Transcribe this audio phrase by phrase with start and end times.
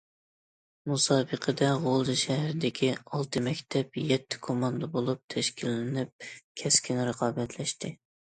[0.91, 6.27] مۇسابىقىدە، غۇلجا شەھىرىدىكى ئالتە مەكتەپ يەتتە كوماندا بولۇپ تەشكىللىنىپ،
[6.65, 7.95] كەسكىن رىقابەتلەشتى.